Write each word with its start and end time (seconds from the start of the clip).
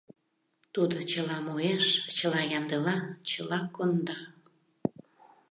Тудо 0.73 0.97
чыла 1.11 1.37
муэш, 1.45 1.85
чыла 2.17 2.41
ямдыла, 2.57 2.95
чыла 3.29 3.59
конда. 3.75 4.17